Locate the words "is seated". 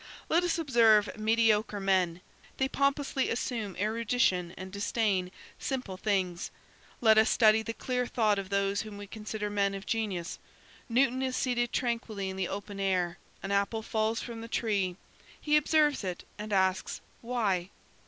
11.21-11.71